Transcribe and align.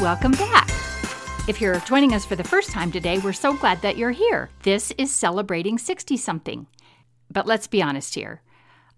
welcome 0.00 0.32
back. 0.32 0.68
If 1.48 1.60
you're 1.60 1.80
joining 1.80 2.14
us 2.14 2.24
for 2.24 2.36
the 2.36 2.44
first 2.44 2.70
time 2.70 2.92
today, 2.92 3.18
we're 3.18 3.32
so 3.32 3.54
glad 3.54 3.82
that 3.82 3.96
you're 3.96 4.12
here. 4.12 4.48
This 4.62 4.92
is 4.96 5.12
celebrating 5.12 5.76
60 5.76 6.16
something. 6.16 6.68
But 7.30 7.46
let's 7.46 7.66
be 7.66 7.82
honest 7.82 8.14
here. 8.14 8.40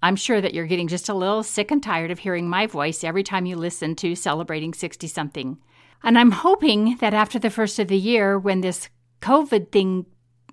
I'm 0.03 0.17
sure 0.17 0.43
that 0.43 0.53
you're 0.53 0.67
getting 0.67 0.89
just 0.89 1.09
a 1.09 1.15
little 1.15 1.43
sick 1.43 1.71
and 1.71 1.83
tired 1.83 2.11
of 2.11 2.19
hearing 2.19 2.49
my 2.49 2.67
voice 2.67 3.03
every 3.03 3.23
time 3.23 3.47
you 3.47 3.57
listen 3.57 3.95
to 3.97 4.15
Celebrating 4.15 4.75
60 4.75 5.07
something. 5.07 5.59
And 6.03 6.19
I'm 6.19 6.33
hoping 6.33 6.97
that 6.97 7.15
after 7.15 7.39
the 7.39 7.51
first 7.51 7.79
of 7.79 7.89
the 7.89 7.97
year, 7.97 8.39
when 8.39 8.61
this 8.61 8.89
COVID 9.23 9.73
thing 9.73 10.05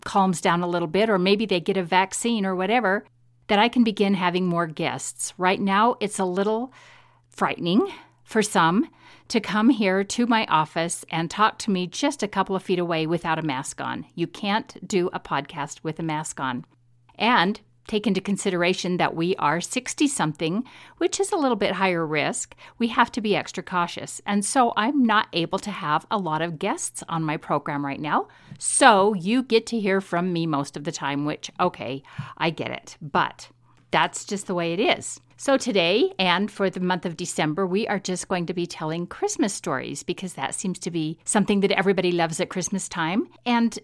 calms 0.05 0.39
down 0.39 0.61
a 0.61 0.67
little 0.67 0.87
bit, 0.87 1.09
or 1.09 1.19
maybe 1.19 1.45
they 1.45 1.59
get 1.59 1.75
a 1.75 1.83
vaccine 1.83 2.45
or 2.45 2.55
whatever, 2.55 3.05
that 3.47 3.59
I 3.59 3.67
can 3.67 3.83
begin 3.83 4.13
having 4.13 4.45
more 4.45 4.67
guests. 4.67 5.33
Right 5.37 5.59
now, 5.59 5.97
it's 5.99 6.19
a 6.19 6.25
little 6.25 6.71
frightening 7.29 7.91
for 8.23 8.41
some 8.41 8.89
to 9.29 9.39
come 9.39 9.69
here 9.69 10.03
to 10.03 10.27
my 10.27 10.45
office 10.45 11.05
and 11.09 11.29
talk 11.29 11.57
to 11.59 11.71
me 11.71 11.87
just 11.87 12.23
a 12.23 12.27
couple 12.27 12.55
of 12.55 12.63
feet 12.63 12.79
away 12.79 13.05
without 13.07 13.39
a 13.39 13.43
mask 13.43 13.81
on. 13.81 14.05
You 14.15 14.27
can't 14.27 14.75
do 14.87 15.09
a 15.13 15.19
podcast 15.19 15.83
with 15.83 15.99
a 15.99 16.03
mask 16.03 16.39
on. 16.39 16.65
And 17.15 17.59
take 17.87 18.05
into 18.05 18.21
consideration 18.21 18.97
that 18.97 19.15
we 19.15 19.35
are 19.37 19.61
60 19.61 20.07
something, 20.07 20.63
which 20.97 21.19
is 21.19 21.31
a 21.31 21.37
little 21.37 21.55
bit 21.55 21.73
higher 21.73 22.05
risk, 22.05 22.55
we 22.77 22.89
have 22.89 23.11
to 23.13 23.21
be 23.21 23.35
extra 23.35 23.63
cautious. 23.63 24.21
And 24.25 24.43
so 24.43 24.73
I'm 24.75 25.03
not 25.03 25.27
able 25.33 25.59
to 25.59 25.71
have 25.71 26.05
a 26.11 26.17
lot 26.17 26.41
of 26.41 26.59
guests 26.59 27.03
on 27.09 27.23
my 27.23 27.37
program 27.37 27.85
right 27.85 27.99
now. 27.99 28.27
So 28.59 29.13
you 29.13 29.41
get 29.41 29.65
to 29.67 29.79
hear 29.79 30.01
from 30.01 30.33
me 30.33 30.45
most 30.45 30.77
of 30.77 30.83
the 30.83 30.91
time, 30.91 31.25
which, 31.25 31.49
okay, 31.59 32.03
I 32.37 32.49
get 32.49 32.71
it. 32.71 32.97
But 33.01 33.49
that's 33.91 34.25
just 34.25 34.47
the 34.47 34.55
way 34.55 34.73
it 34.73 34.79
is. 34.79 35.19
So, 35.39 35.55
today 35.55 36.11
and 36.17 36.49
for 36.49 36.69
the 36.69 36.79
month 36.79 37.05
of 37.05 37.15
December, 37.15 37.67
we 37.67 37.87
are 37.87 37.99
just 37.99 38.27
going 38.27 38.47
to 38.47 38.53
be 38.53 38.65
telling 38.65 39.05
Christmas 39.05 39.53
stories 39.53 40.01
because 40.01 40.33
that 40.33 40.55
seems 40.55 40.79
to 40.79 40.89
be 40.89 41.19
something 41.25 41.59
that 41.59 41.71
everybody 41.71 42.11
loves 42.11 42.39
at 42.39 42.49
Christmas 42.49 42.89
time. 42.89 43.27
And 43.45 43.77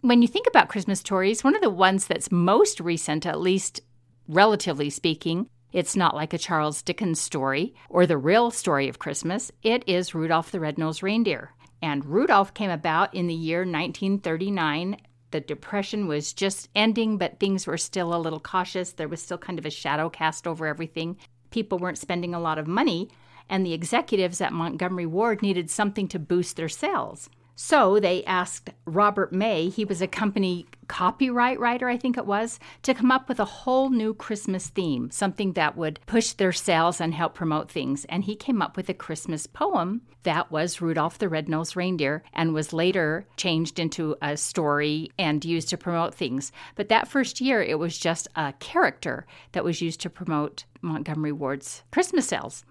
when 0.00 0.22
you 0.22 0.28
think 0.28 0.48
about 0.48 0.68
Christmas 0.68 0.98
stories, 0.98 1.44
one 1.44 1.54
of 1.54 1.62
the 1.62 1.70
ones 1.70 2.08
that's 2.08 2.32
most 2.32 2.80
recent, 2.80 3.24
at 3.24 3.40
least 3.40 3.80
relatively 4.26 4.90
speaking, 4.90 5.48
it's 5.72 5.94
not 5.94 6.16
like 6.16 6.34
a 6.34 6.38
Charles 6.38 6.82
Dickens 6.82 7.20
story 7.20 7.74
or 7.88 8.04
the 8.04 8.18
real 8.18 8.50
story 8.50 8.88
of 8.88 8.98
Christmas. 8.98 9.52
It 9.62 9.84
is 9.86 10.14
Rudolph 10.14 10.50
the 10.50 10.60
Red-Nosed 10.60 11.02
Reindeer. 11.02 11.52
And 11.80 12.04
Rudolph 12.04 12.54
came 12.54 12.70
about 12.70 13.14
in 13.14 13.28
the 13.28 13.34
year 13.34 13.60
1939. 13.60 14.96
The 15.32 15.40
Depression 15.40 16.06
was 16.06 16.32
just 16.32 16.68
ending, 16.74 17.16
but 17.18 17.40
things 17.40 17.66
were 17.66 17.78
still 17.78 18.14
a 18.14 18.20
little 18.20 18.38
cautious. 18.38 18.92
There 18.92 19.08
was 19.08 19.22
still 19.22 19.38
kind 19.38 19.58
of 19.58 19.66
a 19.66 19.70
shadow 19.70 20.08
cast 20.08 20.46
over 20.46 20.66
everything. 20.66 21.16
People 21.50 21.78
weren't 21.78 21.98
spending 21.98 22.34
a 22.34 22.40
lot 22.40 22.58
of 22.58 22.66
money, 22.66 23.08
and 23.48 23.64
the 23.64 23.72
executives 23.72 24.40
at 24.40 24.52
Montgomery 24.52 25.06
Ward 25.06 25.42
needed 25.42 25.70
something 25.70 26.06
to 26.08 26.18
boost 26.18 26.56
their 26.56 26.68
sales. 26.68 27.28
So 27.54 28.00
they 28.00 28.24
asked 28.24 28.70
Robert 28.86 29.32
May, 29.32 29.68
he 29.68 29.84
was 29.84 30.00
a 30.00 30.06
company 30.06 30.66
copyright 30.88 31.60
writer, 31.60 31.88
I 31.88 31.96
think 31.96 32.16
it 32.16 32.26
was, 32.26 32.58
to 32.82 32.94
come 32.94 33.10
up 33.10 33.28
with 33.28 33.38
a 33.38 33.44
whole 33.44 33.90
new 33.90 34.14
Christmas 34.14 34.68
theme, 34.68 35.10
something 35.10 35.52
that 35.52 35.76
would 35.76 36.00
push 36.06 36.32
their 36.32 36.52
sales 36.52 37.00
and 37.00 37.14
help 37.14 37.34
promote 37.34 37.70
things. 37.70 38.04
And 38.06 38.24
he 38.24 38.36
came 38.36 38.62
up 38.62 38.76
with 38.76 38.88
a 38.88 38.94
Christmas 38.94 39.46
poem 39.46 40.02
that 40.22 40.50
was 40.50 40.80
Rudolph 40.80 41.18
the 41.18 41.28
Red-Nosed 41.28 41.76
Reindeer 41.76 42.22
and 42.32 42.54
was 42.54 42.72
later 42.72 43.26
changed 43.36 43.78
into 43.78 44.16
a 44.22 44.36
story 44.36 45.10
and 45.18 45.44
used 45.44 45.68
to 45.70 45.76
promote 45.76 46.14
things. 46.14 46.52
But 46.74 46.88
that 46.88 47.08
first 47.08 47.40
year, 47.40 47.62
it 47.62 47.78
was 47.78 47.98
just 47.98 48.28
a 48.34 48.54
character 48.54 49.26
that 49.52 49.64
was 49.64 49.82
used 49.82 50.00
to 50.00 50.10
promote 50.10 50.64
Montgomery 50.80 51.32
Ward's 51.32 51.82
Christmas 51.90 52.26
sales. 52.26 52.64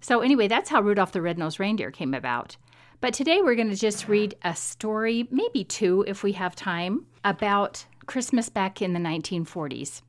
So, 0.00 0.20
anyway, 0.20 0.48
that's 0.48 0.70
how 0.70 0.80
Rudolph 0.80 1.12
the 1.12 1.22
Red-Nosed 1.22 1.60
Reindeer 1.60 1.90
came 1.90 2.12
about. 2.12 2.56
But 3.02 3.14
today 3.14 3.42
we're 3.42 3.56
going 3.56 3.68
to 3.68 3.74
just 3.74 4.06
read 4.06 4.36
a 4.42 4.54
story, 4.54 5.26
maybe 5.28 5.64
two 5.64 6.04
if 6.06 6.22
we 6.22 6.30
have 6.34 6.54
time, 6.54 7.04
about 7.24 7.84
Christmas 8.06 8.48
back 8.48 8.80
in 8.80 8.92
the 8.92 9.00
1940s. 9.00 10.02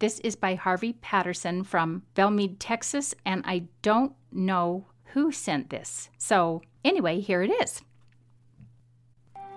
This 0.00 0.18
is 0.18 0.34
by 0.34 0.56
Harvey 0.56 0.94
Patterson 0.94 1.62
from 1.62 2.02
Velmead, 2.16 2.56
Texas, 2.58 3.14
and 3.24 3.44
I 3.46 3.66
don't 3.82 4.14
know 4.32 4.86
who 5.12 5.30
sent 5.30 5.70
this. 5.70 6.10
So, 6.18 6.62
anyway, 6.84 7.20
here 7.20 7.44
it 7.44 7.50
is. 7.62 7.80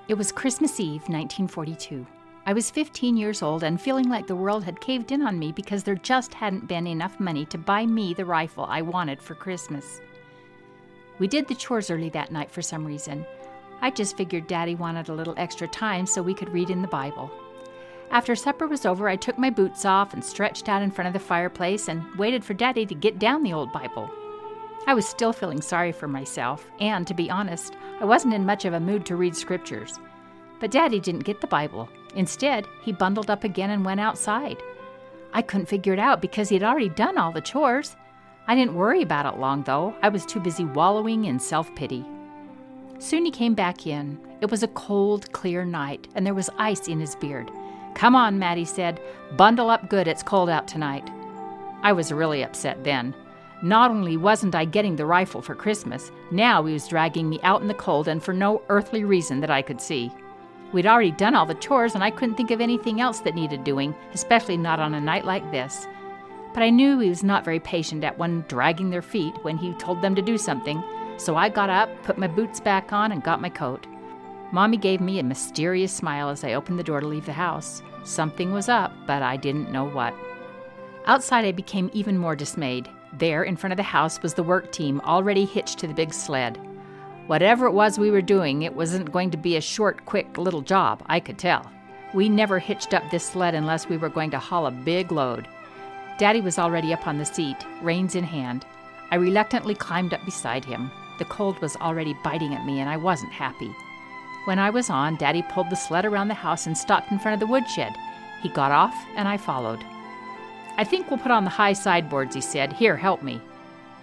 It 0.08 0.14
was 0.14 0.32
Christmas 0.32 0.80
Eve, 0.80 1.10
1942. 1.10 2.06
I 2.46 2.54
was 2.54 2.70
15 2.70 3.18
years 3.18 3.42
old 3.42 3.64
and 3.64 3.82
feeling 3.82 4.10
like 4.10 4.28
the 4.28 4.36
world 4.36 4.64
had 4.64 4.80
caved 4.80 5.12
in 5.12 5.24
on 5.24 5.40
me 5.40 5.52
because 5.52 5.82
there 5.82 5.96
just 5.96 6.36
hadn't 6.36 6.68
been 6.68 6.86
enough 6.86 7.20
money 7.20 7.46
to 7.48 7.58
buy 7.58 7.88
me 7.88 8.14
the 8.14 8.26
rifle 8.26 8.68
I 8.70 8.84
wanted 8.84 9.24
for 9.24 9.34
Christmas. 9.34 10.02
We 11.20 11.28
did 11.28 11.48
the 11.48 11.56
chores 11.56 11.90
early 11.90 12.10
that 12.10 12.32
night 12.32 12.52
for 12.52 12.62
some 12.62 12.86
reason. 12.86 13.26
I 13.82 13.92
just 13.92 14.18
figured 14.18 14.48
Daddy 14.48 14.76
wanted 14.76 15.10
a 15.10 15.14
little 15.14 15.36
extra 15.38 15.68
time 15.68 16.06
so 16.06 16.22
we 16.22 16.34
could 16.34 16.50
read 16.50 16.70
in 16.70 16.82
the 16.82 16.88
Bible. 16.88 17.32
After 18.12 18.36
supper 18.36 18.68
was 18.68 18.86
over, 18.86 19.10
I 19.10 19.16
took 19.16 19.38
my 19.38 19.50
boots 19.50 19.86
off 19.86 20.14
and 20.14 20.24
stretched 20.24 20.70
out 20.70 20.82
in 20.82 20.92
front 20.92 21.08
of 21.08 21.14
the 21.14 21.20
fireplace 21.20 21.88
and 21.88 22.04
waited 22.16 22.44
for 22.44 22.54
Daddy 22.54 22.86
to 22.86 22.96
get 22.96 23.20
down 23.20 23.44
the 23.44 23.54
old 23.54 23.72
Bible. 23.72 24.10
I 24.88 24.94
was 24.94 25.08
still 25.08 25.34
feeling 25.34 25.62
sorry 25.62 25.92
for 25.92 26.08
myself, 26.08 26.70
and 26.80 27.08
to 27.08 27.14
be 27.14 27.30
honest, 27.30 27.76
I 28.00 28.06
wasn't 28.06 28.36
in 28.36 28.46
much 28.46 28.66
of 28.66 28.74
a 28.74 28.80
mood 28.80 29.06
to 29.08 29.16
read 29.16 29.36
scriptures. 29.36 30.00
But 30.60 30.72
Daddy 30.72 31.00
didn't 31.00 31.26
get 31.26 31.42
the 31.42 31.48
Bible. 31.48 31.90
Instead, 32.16 32.68
he 32.84 32.92
bundled 32.92 33.30
up 33.30 33.44
again 33.44 33.72
and 33.72 33.84
went 33.84 34.00
outside. 34.00 34.58
I 35.34 35.42
couldn't 35.42 35.68
figure 35.68 35.94
it 35.94 36.00
out 36.00 36.22
because 36.22 36.50
he'd 36.50 36.64
already 36.64 36.90
done 36.90 37.18
all 37.18 37.32
the 37.32 37.42
chores. 37.42 37.96
I 38.48 38.56
didn't 38.56 38.76
worry 38.76 39.02
about 39.02 39.26
it 39.26 39.40
long, 39.40 39.64
though. 39.64 39.96
I 40.02 40.10
was 40.10 40.26
too 40.26 40.40
busy 40.40 40.66
wallowing 40.66 41.26
in 41.26 41.40
self 41.40 41.74
pity. 41.76 42.06
Soon 43.00 43.26
he 43.26 43.32
came 43.32 43.54
back 43.54 43.88
in. 43.88 44.20
It 44.42 44.52
was 44.52 44.64
a 44.64 44.68
cold, 44.70 45.32
clear 45.32 45.66
night, 45.66 46.08
and 46.16 46.26
there 46.26 46.34
was 46.34 46.50
ice 46.58 46.88
in 46.88 47.00
his 47.00 47.16
beard. 47.16 47.52
Come 47.96 48.16
on, 48.16 48.38
Matt, 48.38 48.68
said. 48.68 49.02
Bundle 49.36 49.70
up 49.70 49.90
good, 49.90 50.08
it's 50.08 50.24
cold 50.24 50.50
out 50.50 50.68
tonight. 50.68 51.10
I 51.82 51.94
was 51.94 52.12
really 52.12 52.44
upset 52.44 52.84
then. 52.84 53.14
Not 53.64 53.90
only 53.90 54.18
wasn't 54.18 54.54
I 54.54 54.66
getting 54.66 54.96
the 54.96 55.06
rifle 55.06 55.42
for 55.42 55.56
Christmas, 55.56 56.12
now 56.30 56.64
he 56.66 56.74
was 56.74 56.88
dragging 56.88 57.30
me 57.30 57.40
out 57.42 57.62
in 57.62 57.68
the 57.68 57.74
cold 57.74 58.08
and 58.08 58.22
for 58.22 58.34
no 58.34 58.62
earthly 58.70 59.04
reason 59.04 59.40
that 59.40 59.50
I 59.50 59.62
could 59.62 59.82
see. 59.82 60.12
We'd 60.74 60.86
already 60.86 61.12
done 61.12 61.36
all 61.36 61.46
the 61.46 61.56
chores, 61.56 61.96
and 61.96 62.04
I 62.04 62.12
couldn't 62.12 62.36
think 62.36 62.52
of 62.52 62.60
anything 62.60 63.00
else 63.00 63.22
that 63.22 63.34
needed 63.34 63.64
doing, 63.64 63.96
especially 64.14 64.58
not 64.58 64.80
on 64.80 64.94
a 64.94 65.02
night 65.02 65.26
like 65.26 65.50
this. 65.52 65.88
But 66.56 66.64
I 66.64 66.70
knew 66.70 66.98
he 67.00 67.10
was 67.10 67.22
not 67.22 67.44
very 67.44 67.60
patient 67.60 68.06
at 68.06 68.18
one 68.18 68.46
dragging 68.48 68.90
their 68.90 69.02
feet 69.02 69.36
when 69.42 69.58
he 69.58 69.74
told 69.74 70.02
them 70.02 70.16
to 70.16 70.22
do 70.22 70.38
something, 70.38 70.82
so 71.18 71.36
I 71.36 71.50
got 71.50 71.70
up, 71.70 71.90
put 72.04 72.18
my 72.18 72.28
boots 72.28 72.62
back 72.62 72.94
on, 72.94 73.12
and 73.12 73.22
got 73.22 73.42
my 73.42 73.50
coat. 73.50 73.86
Mommy 74.54 74.78
gave 74.78 75.02
me 75.02 75.20
a 75.20 75.24
mysterious 75.24 75.92
smile 75.92 76.30
as 76.30 76.46
I 76.46 76.54
opened 76.54 76.80
the 76.80 76.84
door 76.84 77.02
to 77.02 77.08
leave 77.08 77.26
the 77.26 77.34
house. 77.34 77.84
Something 78.06 78.54
was 78.54 78.70
up, 78.70 78.94
but 79.06 79.22
I 79.22 79.36
didn't 79.36 79.70
know 79.70 79.84
what. 79.84 80.14
Outside, 81.08 81.44
I 81.44 81.52
became 81.52 81.90
even 81.92 82.18
more 82.18 82.38
dismayed. 82.38 82.90
There, 83.12 83.44
in 83.44 83.58
front 83.58 83.74
of 83.74 83.78
the 83.78 83.84
house, 83.84 84.22
was 84.22 84.34
the 84.34 84.42
work 84.42 84.72
team 84.72 85.02
already 85.02 85.44
hitched 85.44 85.80
to 85.80 85.88
the 85.88 85.94
big 85.94 86.14
sled. 86.14 86.58
Whatever 87.28 87.66
it 87.66 87.74
was 87.74 88.00
we 88.00 88.12
were 88.12 88.22
doing, 88.22 88.62
it 88.62 88.74
wasn't 88.74 89.12
going 89.12 89.30
to 89.32 89.38
be 89.38 89.58
a 89.58 89.62
short, 89.62 90.06
quick 90.06 90.38
little 90.38 90.62
job, 90.62 91.04
I 91.08 91.20
could 91.20 91.38
tell. 91.38 91.70
We 92.14 92.30
never 92.30 92.60
hitched 92.60 92.94
up 92.94 93.04
this 93.12 93.26
sled 93.26 93.56
unless 93.56 93.90
we 93.90 93.98
were 93.98 94.08
going 94.08 94.32
to 94.32 94.40
haul 94.40 94.68
a 94.68 94.72
big 94.72 95.12
load. 95.12 95.50
Daddy 96.18 96.40
was 96.40 96.58
already 96.58 96.94
up 96.94 97.08
on 97.08 97.18
the 97.18 97.26
seat, 97.26 97.58
reins 97.82 98.16
in 98.16 98.24
hand. 98.24 98.66
I 99.12 99.16
reluctantly 99.16 99.76
climbed 99.76 100.14
up 100.14 100.24
beside 100.24 100.64
him. 100.64 100.90
The 101.20 101.26
cold 101.26 101.60
was 101.62 101.76
already 101.78 102.16
biting 102.24 102.54
at 102.54 102.66
me, 102.66 102.80
and 102.80 102.90
I 102.90 102.98
wasn't 102.98 103.34
happy. 103.34 103.74
When 104.46 104.60
I 104.60 104.70
was 104.70 104.90
on, 104.90 105.18
Daddy 105.18 105.44
pulled 105.50 105.70
the 105.70 105.76
sled 105.76 106.06
around 106.06 106.30
the 106.30 106.34
house 106.34 106.68
and 106.68 106.78
stopped 106.78 107.12
in 107.12 107.20
front 107.20 107.34
of 107.34 107.40
the 107.40 107.52
woodshed. 107.52 107.96
He 108.42 108.50
got 108.50 108.72
off, 108.72 108.96
and 109.16 109.28
I 109.28 109.38
followed. 109.38 109.84
I 110.78 110.84
think 110.84 111.10
we'll 111.10 111.20
put 111.20 111.32
on 111.32 111.44
the 111.44 111.50
high 111.50 111.74
sideboards, 111.74 112.36
he 112.36 112.42
said. 112.42 112.72
Here, 112.74 112.96
help 112.96 113.24
me. 113.24 113.42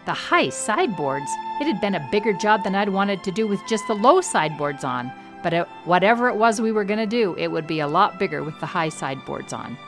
The 0.04 0.12
high 0.12 0.48
sideboards? 0.48 1.30
It 1.60 1.66
had 1.66 1.80
been 1.80 1.94
a 1.94 2.08
bigger 2.10 2.32
job 2.32 2.64
than 2.64 2.74
I'd 2.74 2.88
wanted 2.88 3.22
to 3.24 3.32
do 3.32 3.46
with 3.46 3.60
just 3.68 3.86
the 3.86 3.94
low 3.94 4.20
sideboards 4.20 4.84
on. 4.84 5.12
But 5.42 5.68
whatever 5.84 6.28
it 6.28 6.36
was 6.36 6.60
we 6.60 6.72
were 6.72 6.84
going 6.84 6.98
to 6.98 7.06
do, 7.06 7.34
it 7.36 7.48
would 7.48 7.66
be 7.66 7.80
a 7.80 7.86
lot 7.86 8.18
bigger 8.18 8.42
with 8.42 8.58
the 8.60 8.66
high 8.66 8.88
sideboards 8.88 9.52
on. 9.52 9.78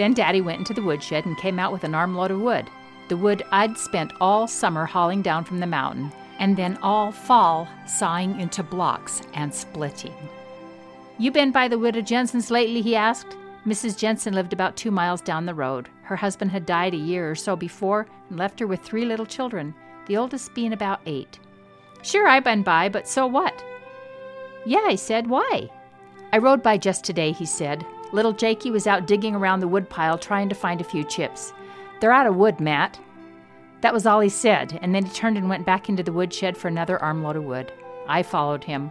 Then 0.00 0.14
Daddy 0.14 0.40
went 0.40 0.60
into 0.60 0.72
the 0.72 0.82
woodshed 0.82 1.26
and 1.26 1.36
came 1.36 1.58
out 1.58 1.72
with 1.72 1.84
an 1.84 1.94
armload 1.94 2.30
of 2.30 2.40
wood. 2.40 2.70
The 3.08 3.18
wood 3.18 3.42
I'd 3.52 3.76
spent 3.76 4.14
all 4.18 4.46
summer 4.46 4.86
hauling 4.86 5.20
down 5.20 5.44
from 5.44 5.60
the 5.60 5.66
mountain, 5.66 6.10
and 6.38 6.56
then 6.56 6.78
all 6.82 7.12
fall 7.12 7.68
sawing 7.86 8.40
into 8.40 8.62
blocks 8.62 9.20
and 9.34 9.54
splitting. 9.54 10.14
You 11.18 11.30
been 11.30 11.50
by 11.50 11.68
the 11.68 11.78
widow 11.78 12.00
Jensen's 12.00 12.50
lately? 12.50 12.80
he 12.80 12.96
asked. 12.96 13.36
Mrs. 13.66 13.98
Jensen 13.98 14.32
lived 14.32 14.54
about 14.54 14.74
two 14.74 14.90
miles 14.90 15.20
down 15.20 15.44
the 15.44 15.52
road. 15.52 15.90
Her 16.04 16.16
husband 16.16 16.50
had 16.50 16.64
died 16.64 16.94
a 16.94 16.96
year 16.96 17.30
or 17.30 17.34
so 17.34 17.54
before 17.54 18.06
and 18.30 18.38
left 18.38 18.58
her 18.60 18.66
with 18.66 18.80
three 18.80 19.04
little 19.04 19.26
children, 19.26 19.74
the 20.06 20.16
oldest 20.16 20.54
being 20.54 20.72
about 20.72 21.02
eight. 21.04 21.38
Sure, 22.00 22.26
I 22.26 22.40
been 22.40 22.62
by, 22.62 22.88
but 22.88 23.06
so 23.06 23.26
what? 23.26 23.62
Yeah, 24.64 24.86
I 24.86 24.94
said, 24.94 25.26
why? 25.26 25.68
I 26.32 26.38
rode 26.38 26.62
by 26.62 26.78
just 26.78 27.04
today, 27.04 27.32
he 27.32 27.44
said. 27.44 27.84
Little 28.12 28.32
Jakey 28.32 28.70
was 28.70 28.86
out 28.86 29.06
digging 29.06 29.34
around 29.34 29.60
the 29.60 29.68
woodpile 29.68 30.18
trying 30.18 30.48
to 30.48 30.54
find 30.54 30.80
a 30.80 30.84
few 30.84 31.04
chips. 31.04 31.52
They're 32.00 32.12
out 32.12 32.26
of 32.26 32.36
wood, 32.36 32.60
Matt. 32.60 32.98
That 33.82 33.94
was 33.94 34.06
all 34.06 34.20
he 34.20 34.28
said, 34.28 34.78
and 34.82 34.94
then 34.94 35.04
he 35.04 35.12
turned 35.12 35.38
and 35.38 35.48
went 35.48 35.64
back 35.64 35.88
into 35.88 36.02
the 36.02 36.12
woodshed 36.12 36.56
for 36.56 36.68
another 36.68 37.00
armload 37.00 37.36
of 37.36 37.44
wood. 37.44 37.72
I 38.08 38.22
followed 38.22 38.64
him. 38.64 38.90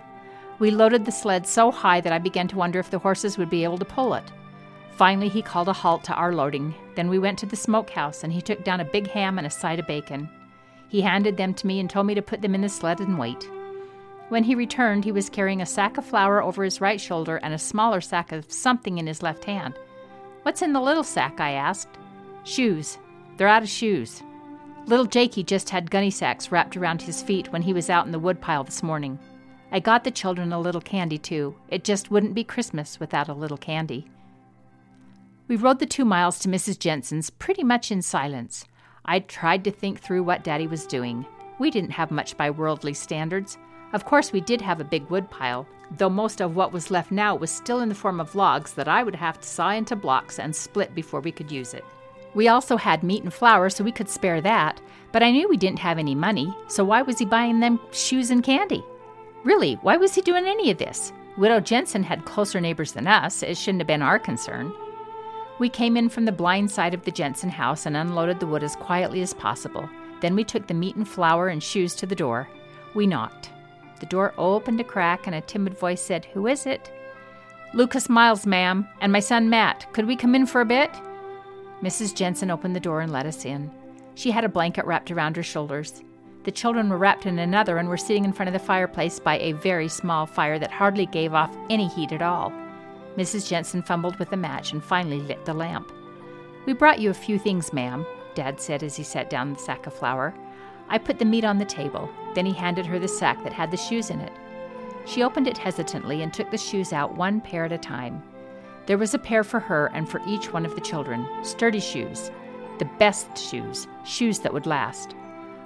We 0.60 0.72
loaded 0.72 1.06
the 1.06 1.12
sled 1.12 1.46
so 1.46 1.72
high 1.72 2.02
that 2.02 2.14
I 2.14 2.20
began 2.20 2.48
to 2.50 2.58
wonder 2.58 2.80
if 2.80 2.90
the 2.90 3.00
horses 3.00 3.38
would 3.38 3.50
be 3.50 3.64
able 3.64 3.78
to 3.78 3.86
pull 3.86 4.14
it. 4.14 4.32
Finally, 4.92 5.30
he 5.30 5.42
called 5.42 5.70
a 5.70 5.74
halt 5.74 6.04
to 6.06 6.14
our 6.14 6.34
loading. 6.34 6.74
Then 6.96 7.10
we 7.10 7.20
went 7.20 7.40
to 7.40 7.46
the 7.46 7.56
smokehouse, 7.56 8.24
and 8.24 8.34
he 8.34 8.42
took 8.42 8.64
down 8.64 8.80
a 8.80 8.86
big 8.86 9.08
ham 9.08 9.38
and 9.38 9.48
a 9.48 9.50
side 9.50 9.80
of 9.80 9.88
bacon. 9.88 10.30
He 10.90 11.02
handed 11.02 11.38
them 11.38 11.54
to 11.54 11.68
me 11.68 11.80
and 11.80 11.90
told 11.90 12.08
me 12.08 12.16
to 12.16 12.22
put 12.22 12.42
them 12.42 12.56
in 12.56 12.62
the 12.62 12.70
sled 12.70 13.00
and 13.00 13.18
wait. 13.18 13.50
When 14.30 14.44
he 14.44 14.56
returned, 14.56 15.04
he 15.04 15.12
was 15.12 15.30
carrying 15.30 15.62
a 15.62 15.66
sack 15.66 15.98
of 15.98 16.06
flour 16.06 16.42
over 16.42 16.64
his 16.64 16.80
right 16.80 17.02
shoulder 17.02 17.38
and 17.38 17.54
a 17.54 17.60
smaller 17.60 18.00
sack 18.00 18.32
of 18.32 18.52
something 18.52 19.00
in 19.00 19.08
his 19.08 19.24
left 19.24 19.44
hand. 19.44 19.74
What's 20.44 20.62
in 20.62 20.72
the 20.74 20.82
little 20.82 21.04
sack? 21.04 21.40
I 21.40 21.52
asked. 21.52 21.98
Shoes. 22.44 23.00
They're 23.38 23.48
out 23.48 23.64
of 23.64 23.70
shoes. 23.70 24.22
Little 24.86 25.06
Jakey 25.06 25.44
just 25.44 25.70
had 25.70 25.92
gunny 25.92 26.12
sacks 26.12 26.52
wrapped 26.52 26.78
around 26.78 27.02
his 27.02 27.22
feet 27.22 27.52
when 27.52 27.64
he 27.64 27.74
was 27.74 27.90
out 27.90 28.06
in 28.06 28.12
the 28.12 28.20
woodpile 28.20 28.64
this 28.64 28.84
morning. 28.84 29.20
I 29.72 29.80
got 29.80 30.04
the 30.04 30.12
children 30.12 30.54
a 30.54 30.60
little 30.60 30.82
candy, 30.82 31.18
too. 31.18 31.56
It 31.70 31.84
just 31.84 32.10
wouldn't 32.10 32.34
be 32.34 32.44
Christmas 32.44 33.00
without 33.00 33.30
a 33.30 33.34
little 33.34 33.58
candy. 33.58 34.08
We 35.48 35.56
rode 35.56 35.80
the 35.80 35.86
two 35.86 36.06
miles 36.06 36.40
to 36.40 36.50
Mrs. 36.50 36.78
Jensen's 36.80 37.30
pretty 37.30 37.64
much 37.64 37.92
in 37.92 38.02
silence. 38.02 38.66
I 39.06 39.20
tried 39.20 39.64
to 39.64 39.72
think 39.72 40.00
through 40.00 40.24
what 40.24 40.44
Daddy 40.44 40.68
was 40.68 40.86
doing. 40.86 41.26
We 41.60 41.72
didn't 41.72 41.92
have 41.92 42.12
much 42.12 42.38
by 42.38 42.52
worldly 42.52 42.94
standards. 42.94 43.58
Of 43.94 44.06
course, 44.06 44.32
we 44.32 44.42
did 44.42 44.62
have 44.62 44.80
a 44.80 44.86
big 44.86 45.10
woodpile, 45.10 45.68
though 45.98 46.10
most 46.10 46.42
of 46.42 46.56
what 46.56 46.72
was 46.72 46.92
left 46.92 47.12
now 47.12 47.36
was 47.36 47.50
still 47.50 47.80
in 47.80 47.90
the 47.90 47.96
form 47.96 48.20
of 48.20 48.36
logs 48.36 48.74
that 48.74 48.88
I 48.88 49.02
would 49.02 49.16
have 49.16 49.40
to 49.40 49.48
saw 49.48 49.72
into 49.72 49.96
blocks 49.96 50.40
and 50.40 50.56
split 50.56 50.94
before 50.94 51.22
we 51.22 51.32
could 51.32 51.52
use 51.52 51.74
it. 51.74 51.84
We 52.36 52.48
also 52.48 52.78
had 52.78 53.04
meat 53.04 53.24
and 53.24 53.34
flour, 53.34 53.70
so 53.70 53.84
we 53.84 53.92
could 53.92 54.10
spare 54.10 54.42
that, 54.42 54.80
but 55.12 55.24
I 55.24 55.32
knew 55.32 55.50
we 55.50 55.58
didn't 55.58 55.80
have 55.80 55.98
any 55.98 56.14
money, 56.14 56.56
so 56.68 56.84
why 56.84 57.02
was 57.02 57.18
he 57.18 57.26
buying 57.26 57.60
them 57.60 57.80
shoes 57.92 58.30
and 58.30 58.44
candy? 58.44 58.84
Really, 59.44 59.76
why 59.82 59.98
was 59.98 60.14
he 60.14 60.22
doing 60.22 60.46
any 60.46 60.70
of 60.70 60.78
this? 60.78 61.12
Widow 61.38 61.60
Jensen 61.60 62.04
had 62.04 62.26
closer 62.26 62.62
neighbors 62.62 62.92
than 62.92 63.08
us, 63.08 63.42
it 63.42 63.58
shouldn't 63.58 63.82
have 63.82 63.88
been 63.88 64.04
our 64.04 64.20
concern. 64.20 64.72
We 65.58 65.70
came 65.70 65.98
in 65.98 66.10
from 66.10 66.26
the 66.26 66.32
blind 66.32 66.70
side 66.70 66.94
of 66.94 67.04
the 67.04 67.12
Jensen 67.12 67.50
house 67.50 67.86
and 67.86 67.98
unloaded 67.98 68.40
the 68.40 68.48
wood 68.48 68.64
as 68.64 68.76
quietly 68.76 69.22
as 69.22 69.34
possible. 69.34 69.90
Then 70.22 70.36
we 70.36 70.44
took 70.44 70.68
the 70.68 70.74
meat 70.74 70.96
and 70.96 71.08
flour 71.08 71.48
and 71.48 71.64
shoes 71.64 71.96
to 71.96 72.06
the 72.06 72.16
door. 72.16 72.48
We 72.94 73.08
knocked. 73.08 73.50
The 74.00 74.06
door 74.06 74.34
opened 74.38 74.80
a 74.80 74.84
crack, 74.84 75.28
and 75.28 75.36
a 75.36 75.42
timid 75.42 75.78
voice 75.78 76.02
said, 76.02 76.26
Who 76.26 76.48
is 76.48 76.66
it? 76.66 76.92
Lucas 77.74 78.10
Miles, 78.10 78.46
ma'am, 78.46 78.88
and 79.02 79.12
my 79.12 79.20
son 79.20 79.50
Matt. 79.50 79.86
Could 79.94 80.08
we 80.08 80.16
come 80.16 80.34
in 80.34 80.46
for 80.46 80.62
a 80.62 80.66
bit? 80.66 80.92
Mrs. 81.82 82.16
Jensen 82.16 82.50
opened 82.50 82.76
the 82.76 82.80
door 82.80 83.02
and 83.02 83.12
let 83.12 83.26
us 83.26 83.46
in. 83.46 83.70
She 84.16 84.32
had 84.32 84.44
a 84.44 84.50
blanket 84.50 84.86
wrapped 84.86 85.12
around 85.12 85.36
her 85.36 85.44
shoulders. 85.44 86.04
The 86.44 86.52
children 86.52 86.90
were 86.90 86.98
wrapped 86.98 87.26
in 87.26 87.38
another 87.38 87.78
and 87.78 87.88
were 87.88 87.98
sitting 87.98 88.26
in 88.26 88.34
front 88.34 88.48
of 88.48 88.54
the 88.54 88.60
fireplace 88.60 89.20
by 89.20 89.38
a 89.38 89.52
very 89.52 89.88
small 89.88 90.26
fire 90.26 90.58
that 90.60 90.72
hardly 90.72 91.06
gave 91.06 91.34
off 91.34 91.56
any 91.70 91.88
heat 91.88 92.12
at 92.12 92.22
all. 92.22 92.52
Mrs. 93.18 93.48
Jensen 93.48 93.84
fumbled 93.84 94.18
with 94.18 94.32
a 94.32 94.38
match 94.38 94.72
and 94.72 94.84
finally 94.84 95.20
lit 95.20 95.46
the 95.46 95.54
lamp. 95.54 95.92
We 96.66 96.74
brought 96.74 97.00
you 97.00 97.10
a 97.10 97.14
few 97.14 97.38
things, 97.38 97.74
ma'am, 97.74 98.06
Dad 98.36 98.60
said 98.60 98.84
as 98.84 98.96
he 98.96 99.04
set 99.04 99.30
down 99.30 99.54
the 99.54 99.60
sack 99.60 99.88
of 99.88 99.94
flour. 99.94 100.34
I 100.88 100.98
put 100.98 101.20
the 101.20 101.26
meat 101.26 101.44
on 101.44 101.58
the 101.58 101.66
table. 101.66 102.10
Then 102.36 102.46
he 102.46 102.54
handed 102.54 102.86
her 102.86 103.00
the 103.00 103.08
sack 103.08 103.44
that 103.44 103.54
had 103.54 103.72
the 103.72 103.78
shoes 103.78 104.10
in 104.10 104.20
it. 104.20 104.34
She 105.06 105.24
opened 105.24 105.48
it 105.48 105.58
hesitantly 105.58 106.22
and 106.22 106.34
took 106.34 106.52
the 106.52 106.58
shoes 106.58 106.94
out 106.94 107.16
one 107.16 107.42
pair 107.42 107.66
at 107.66 107.72
a 107.72 107.78
time. 107.78 108.22
There 108.86 108.98
was 108.98 109.14
a 109.14 109.20
pair 109.20 109.44
for 109.44 109.60
her 109.60 109.92
and 109.94 110.10
for 110.10 110.22
each 110.28 110.54
one 110.54 110.66
of 110.66 110.76
the 110.76 110.82
children 110.82 111.28
sturdy 111.44 111.80
shoes, 111.80 112.32
the 112.80 112.90
best 112.98 113.38
shoes, 113.38 113.88
shoes 114.06 114.40
that 114.40 114.54
would 114.54 114.66
last. 114.66 115.16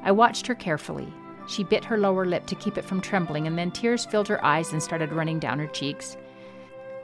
I 0.03 0.11
watched 0.11 0.47
her 0.47 0.55
carefully. 0.55 1.11
She 1.47 1.63
bit 1.63 1.83
her 1.85 1.97
lower 1.97 2.25
lip 2.25 2.45
to 2.47 2.55
keep 2.55 2.77
it 2.77 2.85
from 2.85 3.01
trembling, 3.01 3.47
and 3.47 3.57
then 3.57 3.71
tears 3.71 4.05
filled 4.05 4.27
her 4.29 4.43
eyes 4.43 4.71
and 4.71 4.81
started 4.81 5.11
running 5.11 5.39
down 5.39 5.59
her 5.59 5.67
cheeks. 5.67 6.17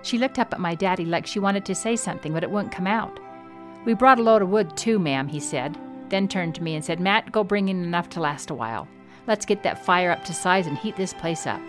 She 0.01 0.17
looked 0.17 0.39
up 0.39 0.53
at 0.53 0.61
my 0.61 0.75
daddy 0.75 1.05
like 1.05 1.27
she 1.27 1.39
wanted 1.39 1.65
to 1.65 1.75
say 1.75 1.95
something, 1.95 2.33
but 2.33 2.43
it 2.43 2.51
wouldn't 2.51 2.73
come 2.73 2.87
out. 2.87 3.19
We 3.85 3.93
brought 3.93 4.19
a 4.19 4.23
load 4.23 4.41
of 4.41 4.49
wood, 4.49 4.77
too, 4.77 4.97
ma'am, 4.97 5.27
he 5.27 5.39
said, 5.39 5.77
then 6.09 6.27
turned 6.27 6.55
to 6.55 6.63
me 6.63 6.75
and 6.75 6.83
said, 6.83 6.99
Matt, 6.99 7.31
go 7.31 7.43
bring 7.43 7.69
in 7.69 7.83
enough 7.83 8.09
to 8.09 8.21
last 8.21 8.49
a 8.49 8.53
while. 8.53 8.87
Let's 9.27 9.45
get 9.45 9.63
that 9.63 9.85
fire 9.85 10.11
up 10.11 10.23
to 10.25 10.33
size 10.33 10.67
and 10.67 10.77
heat 10.77 10.95
this 10.95 11.13
place 11.13 11.45
up. 11.45 11.61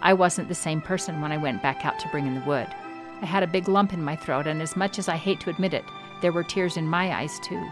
I 0.00 0.14
wasn't 0.14 0.48
the 0.48 0.54
same 0.54 0.80
person 0.80 1.20
when 1.20 1.30
I 1.30 1.36
went 1.36 1.62
back 1.62 1.84
out 1.84 1.98
to 2.00 2.08
bring 2.08 2.26
in 2.26 2.34
the 2.34 2.40
wood. 2.40 2.66
I 3.20 3.26
had 3.26 3.44
a 3.44 3.46
big 3.46 3.68
lump 3.68 3.92
in 3.92 4.02
my 4.02 4.16
throat, 4.16 4.48
and 4.48 4.60
as 4.60 4.76
much 4.76 4.98
as 4.98 5.08
I 5.08 5.16
hate 5.16 5.38
to 5.40 5.50
admit 5.50 5.74
it, 5.74 5.84
there 6.22 6.32
were 6.32 6.42
tears 6.42 6.76
in 6.76 6.86
my 6.88 7.12
eyes, 7.14 7.38
too. 7.40 7.64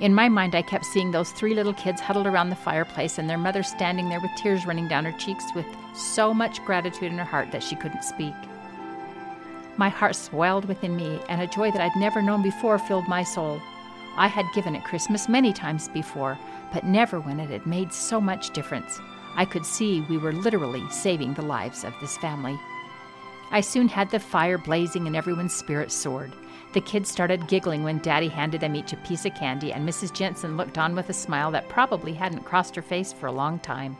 In 0.00 0.14
my 0.14 0.28
mind, 0.28 0.54
I 0.54 0.62
kept 0.62 0.84
seeing 0.84 1.10
those 1.10 1.30
three 1.32 1.54
little 1.54 1.74
kids 1.74 2.00
huddled 2.00 2.26
around 2.26 2.50
the 2.50 2.56
fireplace 2.56 3.18
and 3.18 3.28
their 3.28 3.38
mother 3.38 3.62
standing 3.62 4.08
there 4.08 4.20
with 4.20 4.30
tears 4.36 4.66
running 4.66 4.88
down 4.88 5.04
her 5.04 5.18
cheeks 5.18 5.44
with 5.54 5.66
so 5.94 6.34
much 6.34 6.62
gratitude 6.64 7.12
in 7.12 7.18
her 7.18 7.24
heart 7.24 7.50
that 7.52 7.62
she 7.62 7.76
couldn't 7.76 8.04
speak. 8.04 8.34
My 9.78 9.90
heart 9.90 10.16
swelled 10.16 10.64
within 10.64 10.96
me, 10.96 11.20
and 11.28 11.42
a 11.42 11.46
joy 11.46 11.70
that 11.70 11.82
I'd 11.82 11.96
never 11.96 12.22
known 12.22 12.42
before 12.42 12.78
filled 12.78 13.08
my 13.08 13.22
soul. 13.22 13.60
I 14.16 14.28
had 14.28 14.52
given 14.54 14.74
at 14.74 14.84
Christmas 14.84 15.28
many 15.28 15.52
times 15.52 15.88
before, 15.88 16.38
but 16.72 16.84
never 16.84 17.20
when 17.20 17.38
it 17.38 17.50
had 17.50 17.66
made 17.66 17.92
so 17.92 18.20
much 18.20 18.50
difference. 18.50 18.98
I 19.36 19.44
could 19.44 19.66
see 19.66 20.00
we 20.02 20.16
were 20.16 20.32
literally 20.32 20.88
saving 20.90 21.34
the 21.34 21.42
lives 21.42 21.84
of 21.84 21.94
this 22.00 22.16
family. 22.16 22.58
I 23.50 23.60
soon 23.60 23.88
had 23.88 24.10
the 24.10 24.18
fire 24.18 24.58
blazing 24.58 25.06
and 25.06 25.14
everyone's 25.14 25.54
spirits 25.54 25.94
soared. 25.94 26.32
The 26.72 26.80
kids 26.80 27.10
started 27.10 27.48
giggling 27.48 27.84
when 27.84 27.98
Daddy 27.98 28.28
handed 28.28 28.60
them 28.60 28.74
each 28.74 28.92
a 28.92 28.96
piece 28.98 29.24
of 29.24 29.34
candy, 29.34 29.72
and 29.72 29.88
Mrs. 29.88 30.12
Jensen 30.12 30.56
looked 30.56 30.78
on 30.78 30.94
with 30.94 31.08
a 31.10 31.14
smile 31.14 31.50
that 31.52 31.68
probably 31.68 32.12
hadn't 32.12 32.44
crossed 32.44 32.74
her 32.76 32.82
face 32.82 33.12
for 33.12 33.26
a 33.26 33.32
long 33.32 33.58
time. 33.58 33.96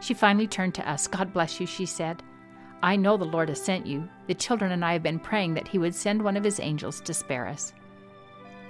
She 0.00 0.14
finally 0.14 0.46
turned 0.46 0.74
to 0.74 0.88
us. 0.88 1.06
God 1.06 1.32
bless 1.32 1.60
you, 1.60 1.66
she 1.66 1.86
said. 1.86 2.22
I 2.82 2.96
know 2.96 3.16
the 3.16 3.24
Lord 3.24 3.48
has 3.48 3.62
sent 3.62 3.86
you. 3.86 4.08
The 4.26 4.34
children 4.34 4.72
and 4.72 4.84
I 4.84 4.92
have 4.92 5.02
been 5.02 5.20
praying 5.20 5.54
that 5.54 5.68
He 5.68 5.78
would 5.78 5.94
send 5.94 6.22
one 6.22 6.36
of 6.36 6.44
His 6.44 6.58
angels 6.58 7.00
to 7.02 7.14
spare 7.14 7.46
us. 7.46 7.72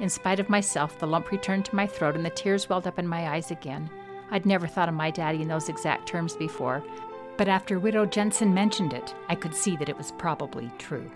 In 0.02 0.08
spite 0.08 0.40
of 0.40 0.50
myself, 0.50 0.98
the 0.98 1.06
lump 1.06 1.30
returned 1.30 1.64
to 1.66 1.76
my 1.76 1.86
throat 1.86 2.16
and 2.16 2.24
the 2.24 2.30
tears 2.30 2.68
welled 2.68 2.88
up 2.88 2.98
in 2.98 3.06
my 3.06 3.28
eyes 3.28 3.52
again. 3.52 3.88
I'd 4.32 4.44
never 4.44 4.66
thought 4.66 4.88
of 4.88 4.96
my 4.96 5.12
daddy 5.12 5.42
in 5.42 5.46
those 5.46 5.68
exact 5.68 6.08
terms 6.08 6.34
before, 6.34 6.82
but 7.36 7.46
after 7.46 7.78
Widow 7.78 8.06
Jensen 8.06 8.52
mentioned 8.52 8.94
it, 8.94 9.14
I 9.28 9.36
could 9.36 9.54
see 9.54 9.76
that 9.76 9.88
it 9.88 9.96
was 9.96 10.10
probably 10.10 10.72
true. 10.76 11.08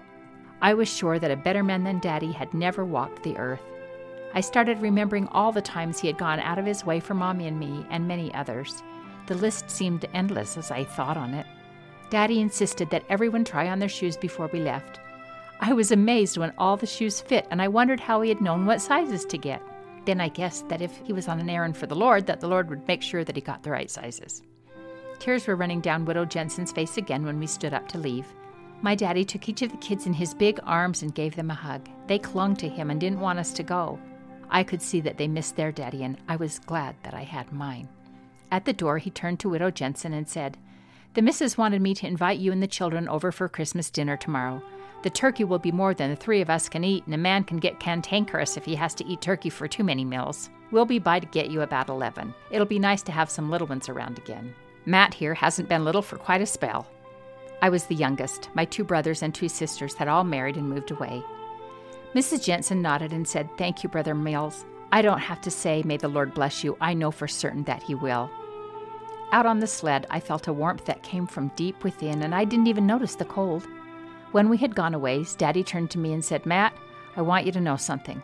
I 0.62 0.72
was 0.72 0.88
sure 0.88 1.18
that 1.18 1.32
a 1.32 1.36
better 1.36 1.64
man 1.64 1.82
than 1.82 1.98
Daddy 1.98 2.30
had 2.30 2.54
never 2.54 2.84
walked 2.84 3.24
the 3.24 3.36
earth. 3.36 3.60
I 4.34 4.40
started 4.40 4.80
remembering 4.80 5.26
all 5.32 5.50
the 5.50 5.60
times 5.60 5.98
he 5.98 6.06
had 6.06 6.16
gone 6.16 6.38
out 6.38 6.60
of 6.60 6.64
his 6.64 6.86
way 6.86 7.00
for 7.00 7.14
Mommy 7.14 7.48
and 7.48 7.58
me, 7.58 7.84
and 7.90 8.06
many 8.06 8.32
others. 8.34 8.84
The 9.26 9.34
list 9.34 9.68
seemed 9.68 10.08
endless 10.14 10.56
as 10.56 10.70
I 10.70 10.84
thought 10.84 11.16
on 11.16 11.34
it. 11.34 11.46
Daddy 12.08 12.40
insisted 12.40 12.90
that 12.90 13.04
everyone 13.08 13.44
try 13.44 13.68
on 13.68 13.80
their 13.80 13.88
shoes 13.88 14.16
before 14.16 14.48
we 14.52 14.60
left. 14.60 15.00
I 15.60 15.72
was 15.72 15.90
amazed 15.90 16.36
when 16.36 16.52
all 16.58 16.76
the 16.76 16.86
shoes 16.86 17.20
fit, 17.20 17.46
and 17.50 17.62
I 17.62 17.68
wondered 17.68 18.00
how 18.00 18.20
he 18.20 18.28
had 18.28 18.40
known 18.40 18.66
what 18.66 18.80
sizes 18.80 19.24
to 19.26 19.38
get. 19.38 19.62
Then 20.04 20.20
I 20.20 20.28
guessed 20.28 20.68
that 20.68 20.82
if 20.82 20.96
he 20.98 21.12
was 21.12 21.28
on 21.28 21.40
an 21.40 21.50
errand 21.50 21.76
for 21.76 21.86
the 21.86 21.96
Lord, 21.96 22.26
that 22.26 22.40
the 22.40 22.48
Lord 22.48 22.68
would 22.70 22.86
make 22.86 23.02
sure 23.02 23.24
that 23.24 23.36
he 23.36 23.42
got 23.42 23.62
the 23.62 23.70
right 23.70 23.90
sizes. 23.90 24.42
Tears 25.18 25.46
were 25.46 25.56
running 25.56 25.80
down 25.80 26.04
Widow 26.04 26.26
Jensen's 26.26 26.72
face 26.72 26.96
again 26.96 27.24
when 27.24 27.40
we 27.40 27.46
stood 27.46 27.72
up 27.72 27.88
to 27.88 27.98
leave. 27.98 28.26
My 28.82 28.94
daddy 28.94 29.24
took 29.24 29.48
each 29.48 29.62
of 29.62 29.70
the 29.70 29.78
kids 29.78 30.06
in 30.06 30.12
his 30.12 30.34
big 30.34 30.60
arms 30.64 31.02
and 31.02 31.14
gave 31.14 31.34
them 31.34 31.50
a 31.50 31.54
hug. 31.54 31.88
They 32.06 32.18
clung 32.18 32.54
to 32.56 32.68
him 32.68 32.90
and 32.90 33.00
didn't 33.00 33.20
want 33.20 33.38
us 33.38 33.52
to 33.54 33.62
go. 33.62 33.98
I 34.50 34.62
could 34.62 34.82
see 34.82 35.00
that 35.00 35.16
they 35.16 35.26
missed 35.26 35.56
their 35.56 35.72
daddy, 35.72 36.04
and 36.04 36.18
I 36.28 36.36
was 36.36 36.58
glad 36.60 36.94
that 37.02 37.14
I 37.14 37.22
had 37.22 37.52
mine. 37.52 37.88
At 38.52 38.64
the 38.64 38.72
door, 38.72 38.98
he 38.98 39.10
turned 39.10 39.40
to 39.40 39.48
Widow 39.48 39.70
Jensen 39.70 40.12
and 40.12 40.28
said, 40.28 40.56
The 41.14 41.22
missus 41.22 41.58
wanted 41.58 41.82
me 41.82 41.94
to 41.94 42.06
invite 42.06 42.38
you 42.38 42.52
and 42.52 42.62
the 42.62 42.68
children 42.68 43.08
over 43.08 43.32
for 43.32 43.48
Christmas 43.48 43.90
dinner 43.90 44.16
tomorrow. 44.16 44.62
The 45.06 45.10
turkey 45.10 45.44
will 45.44 45.60
be 45.60 45.70
more 45.70 45.94
than 45.94 46.10
the 46.10 46.16
three 46.16 46.40
of 46.40 46.50
us 46.50 46.68
can 46.68 46.82
eat, 46.82 47.06
and 47.06 47.14
a 47.14 47.16
man 47.16 47.44
can 47.44 47.58
get 47.58 47.78
cantankerous 47.78 48.56
if 48.56 48.64
he 48.64 48.74
has 48.74 48.92
to 48.96 49.06
eat 49.06 49.20
turkey 49.20 49.50
for 49.50 49.68
too 49.68 49.84
many 49.84 50.04
meals. 50.04 50.50
We'll 50.72 50.84
be 50.84 50.98
by 50.98 51.20
to 51.20 51.26
get 51.26 51.48
you 51.48 51.60
about 51.60 51.88
11. 51.88 52.34
It'll 52.50 52.66
be 52.66 52.80
nice 52.80 53.02
to 53.02 53.12
have 53.12 53.30
some 53.30 53.48
little 53.48 53.68
ones 53.68 53.88
around 53.88 54.18
again. 54.18 54.52
Matt 54.84 55.14
here 55.14 55.32
hasn't 55.32 55.68
been 55.68 55.84
little 55.84 56.02
for 56.02 56.16
quite 56.16 56.40
a 56.40 56.46
spell. 56.46 56.88
I 57.62 57.68
was 57.68 57.84
the 57.84 57.94
youngest. 57.94 58.50
My 58.54 58.64
two 58.64 58.82
brothers 58.82 59.22
and 59.22 59.32
two 59.32 59.48
sisters 59.48 59.94
had 59.94 60.08
all 60.08 60.24
married 60.24 60.56
and 60.56 60.68
moved 60.68 60.90
away. 60.90 61.22
Mrs. 62.16 62.42
Jensen 62.42 62.82
nodded 62.82 63.12
and 63.12 63.28
said, 63.28 63.48
Thank 63.56 63.84
you, 63.84 63.88
Brother 63.88 64.16
Mills. 64.16 64.64
I 64.90 65.02
don't 65.02 65.20
have 65.20 65.40
to 65.42 65.52
say, 65.52 65.84
May 65.84 65.98
the 65.98 66.08
Lord 66.08 66.34
bless 66.34 66.64
you. 66.64 66.76
I 66.80 66.94
know 66.94 67.12
for 67.12 67.28
certain 67.28 67.62
that 67.66 67.84
He 67.84 67.94
will. 67.94 68.28
Out 69.30 69.46
on 69.46 69.60
the 69.60 69.68
sled, 69.68 70.08
I 70.10 70.18
felt 70.18 70.48
a 70.48 70.52
warmth 70.52 70.84
that 70.86 71.04
came 71.04 71.28
from 71.28 71.52
deep 71.54 71.84
within, 71.84 72.24
and 72.24 72.34
I 72.34 72.44
didn't 72.44 72.66
even 72.66 72.88
notice 72.88 73.14
the 73.14 73.24
cold. 73.24 73.68
When 74.36 74.50
we 74.50 74.58
had 74.58 74.74
gone 74.74 74.92
a 74.92 74.98
ways, 74.98 75.34
Daddy 75.34 75.64
turned 75.64 75.90
to 75.92 75.98
me 75.98 76.12
and 76.12 76.22
said, 76.22 76.44
Matt, 76.44 76.74
I 77.16 77.22
want 77.22 77.46
you 77.46 77.52
to 77.52 77.60
know 77.62 77.78
something. 77.78 78.22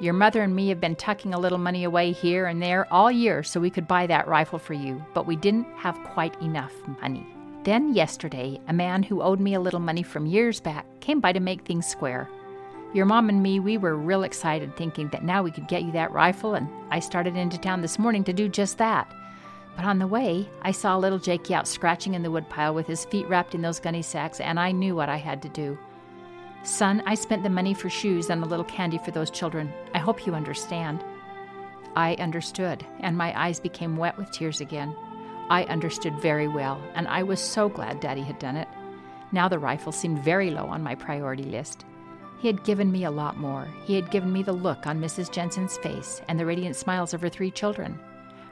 Your 0.00 0.14
mother 0.14 0.42
and 0.42 0.54
me 0.54 0.68
have 0.68 0.80
been 0.80 0.94
tucking 0.94 1.34
a 1.34 1.40
little 1.40 1.58
money 1.58 1.82
away 1.82 2.12
here 2.12 2.46
and 2.46 2.62
there 2.62 2.86
all 2.92 3.10
year 3.10 3.42
so 3.42 3.58
we 3.58 3.68
could 3.68 3.88
buy 3.88 4.06
that 4.06 4.28
rifle 4.28 4.60
for 4.60 4.74
you, 4.74 5.04
but 5.14 5.26
we 5.26 5.34
didn't 5.34 5.66
have 5.74 6.00
quite 6.04 6.40
enough 6.40 6.72
money. 7.02 7.26
Then, 7.64 7.92
yesterday, 7.92 8.60
a 8.68 8.72
man 8.72 9.02
who 9.02 9.20
owed 9.20 9.40
me 9.40 9.54
a 9.54 9.60
little 9.60 9.80
money 9.80 10.04
from 10.04 10.26
years 10.26 10.60
back 10.60 10.86
came 11.00 11.18
by 11.18 11.32
to 11.32 11.40
make 11.40 11.62
things 11.62 11.88
square. 11.88 12.30
Your 12.94 13.06
mom 13.06 13.28
and 13.28 13.42
me, 13.42 13.58
we 13.58 13.78
were 13.78 13.96
real 13.96 14.22
excited 14.22 14.76
thinking 14.76 15.08
that 15.08 15.24
now 15.24 15.42
we 15.42 15.50
could 15.50 15.66
get 15.66 15.82
you 15.82 15.90
that 15.90 16.12
rifle, 16.12 16.54
and 16.54 16.68
I 16.92 17.00
started 17.00 17.36
into 17.36 17.58
town 17.58 17.80
this 17.80 17.98
morning 17.98 18.22
to 18.22 18.32
do 18.32 18.48
just 18.48 18.78
that. 18.78 19.12
But 19.78 19.86
on 19.86 20.00
the 20.00 20.08
way, 20.08 20.48
I 20.60 20.72
saw 20.72 20.96
little 20.96 21.20
Jakey 21.20 21.54
out 21.54 21.68
scratching 21.68 22.14
in 22.14 22.24
the 22.24 22.32
woodpile 22.32 22.74
with 22.74 22.88
his 22.88 23.04
feet 23.04 23.28
wrapped 23.28 23.54
in 23.54 23.62
those 23.62 23.78
gunny 23.78 24.02
sacks, 24.02 24.40
and 24.40 24.58
I 24.58 24.72
knew 24.72 24.96
what 24.96 25.08
I 25.08 25.18
had 25.18 25.40
to 25.42 25.48
do. 25.48 25.78
Son, 26.64 27.00
I 27.06 27.14
spent 27.14 27.44
the 27.44 27.48
money 27.48 27.74
for 27.74 27.88
shoes 27.88 28.28
and 28.28 28.42
a 28.42 28.46
little 28.46 28.64
candy 28.64 28.98
for 28.98 29.12
those 29.12 29.30
children. 29.30 29.72
I 29.94 29.98
hope 29.98 30.26
you 30.26 30.34
understand. 30.34 31.04
I 31.94 32.16
understood, 32.16 32.84
and 32.98 33.16
my 33.16 33.32
eyes 33.40 33.60
became 33.60 33.96
wet 33.96 34.18
with 34.18 34.32
tears 34.32 34.60
again. 34.60 34.96
I 35.48 35.62
understood 35.66 36.20
very 36.20 36.48
well, 36.48 36.82
and 36.96 37.06
I 37.06 37.22
was 37.22 37.38
so 37.38 37.68
glad 37.68 38.00
Daddy 38.00 38.22
had 38.22 38.40
done 38.40 38.56
it. 38.56 38.66
Now 39.30 39.46
the 39.46 39.60
rifle 39.60 39.92
seemed 39.92 40.24
very 40.24 40.50
low 40.50 40.66
on 40.66 40.82
my 40.82 40.96
priority 40.96 41.44
list. 41.44 41.84
He 42.40 42.48
had 42.48 42.64
given 42.64 42.90
me 42.90 43.04
a 43.04 43.12
lot 43.12 43.36
more. 43.36 43.68
He 43.84 43.94
had 43.94 44.10
given 44.10 44.32
me 44.32 44.42
the 44.42 44.52
look 44.52 44.88
on 44.88 45.00
Mrs. 45.00 45.30
Jensen's 45.30 45.78
face 45.78 46.20
and 46.26 46.36
the 46.36 46.46
radiant 46.46 46.74
smiles 46.74 47.14
of 47.14 47.20
her 47.20 47.28
three 47.28 47.52
children. 47.52 48.00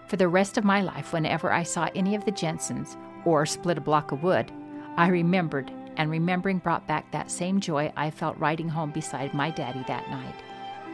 For 0.06 0.16
the 0.16 0.28
rest 0.28 0.56
of 0.56 0.64
my 0.64 0.82
life, 0.82 1.12
whenever 1.12 1.52
I 1.52 1.64
saw 1.64 1.88
any 1.94 2.14
of 2.14 2.25
the 2.25 2.30
Jensens 2.30 2.96
or 3.25 3.44
split 3.44 3.78
a 3.78 3.80
block 3.80 4.12
of 4.12 4.22
wood, 4.22 4.52
I 4.96 5.08
remembered, 5.08 5.72
and 5.96 6.10
remembering 6.10 6.58
brought 6.58 6.86
back 6.86 7.10
that 7.10 7.30
same 7.30 7.60
joy 7.60 7.92
I 7.96 8.10
felt 8.10 8.38
riding 8.38 8.68
home 8.68 8.92
beside 8.92 9.34
my 9.34 9.50
daddy 9.50 9.84
that 9.88 10.08
night. 10.08 10.34